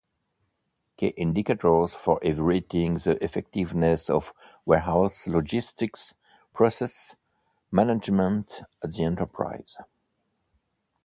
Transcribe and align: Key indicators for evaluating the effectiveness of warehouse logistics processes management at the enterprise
Key 0.97 1.09
indicators 1.09 1.93
for 1.93 2.17
evaluating 2.23 2.95
the 2.97 3.23
effectiveness 3.23 4.09
of 4.09 4.33
warehouse 4.65 5.27
logistics 5.27 6.15
processes 6.55 7.15
management 7.71 8.61
at 8.83 8.93
the 8.93 9.03
enterprise 9.03 9.77